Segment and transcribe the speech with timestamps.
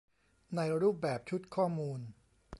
[0.55, 1.99] ในรูปแบบชุดข้อมูล